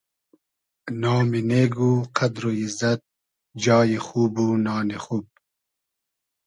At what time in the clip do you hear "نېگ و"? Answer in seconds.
1.49-1.91